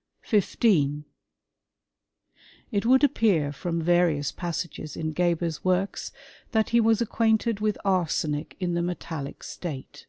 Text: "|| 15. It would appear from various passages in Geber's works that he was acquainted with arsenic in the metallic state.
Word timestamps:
"|| 0.00 0.20
15. 0.20 1.06
It 2.70 2.86
would 2.86 3.02
appear 3.02 3.50
from 3.50 3.82
various 3.82 4.30
passages 4.30 4.96
in 4.96 5.12
Geber's 5.12 5.64
works 5.64 6.12
that 6.52 6.68
he 6.68 6.78
was 6.80 7.00
acquainted 7.02 7.58
with 7.58 7.76
arsenic 7.84 8.56
in 8.60 8.74
the 8.74 8.82
metallic 8.82 9.42
state. 9.42 10.06